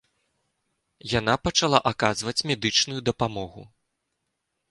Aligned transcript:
Яна 1.19 1.33
пачала 1.47 1.79
аказваць 1.91 2.43
медычную 2.51 3.01
дапамогу. 3.09 3.61